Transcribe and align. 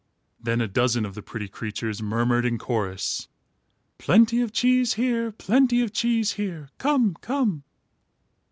Then 0.39 0.61
a 0.61 0.67
dozen 0.67 1.05
of 1.05 1.13
the 1.13 1.21
pretty 1.21 1.47
creatures 1.47 2.01
murmured 2.01 2.43
in 2.43 2.57
chorus: 2.57 3.27
"Plenty 3.99 4.41
of 4.41 4.51
cheese 4.51 4.95
here. 4.95 5.31
Plenty 5.31 5.83
of 5.83 5.93
cheese 5.93 6.31
here. 6.33 6.69
Come, 6.79 7.13
come!" 7.21 7.61